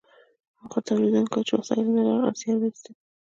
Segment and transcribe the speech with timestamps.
[0.61, 2.91] هغو تولیدونکو چې وسایل نه لرل زیار ویسته.